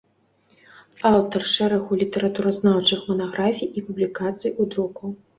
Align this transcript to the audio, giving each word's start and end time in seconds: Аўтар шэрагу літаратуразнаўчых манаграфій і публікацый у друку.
Аўтар 1.09 1.41
шэрагу 1.55 1.91
літаратуразнаўчых 2.01 3.03
манаграфій 3.09 3.69
і 3.81 3.83
публікацый 3.91 4.55
у 4.65 4.67
друку. 4.73 5.13